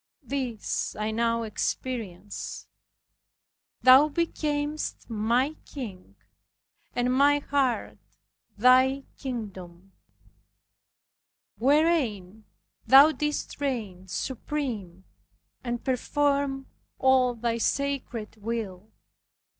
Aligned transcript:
This 0.23 0.95
I 0.95 1.11
now 1.11 1.43
experienced. 1.43 2.67
Thou 3.83 4.09
becamest 4.09 5.07
my 5.07 5.53
King, 5.63 6.15
and 6.95 7.13
my 7.13 7.37
heart 7.37 7.99
Thy 8.57 9.03
kingdom, 9.19 9.91
wherein 11.59 12.45
Thou 12.87 13.11
didst 13.11 13.61
reign 13.61 14.07
supreme, 14.07 15.05
and 15.63 15.83
performed 15.83 16.65
all 16.97 17.35
Thy 17.35 17.59
sacred 17.59 18.37
will. 18.37 18.91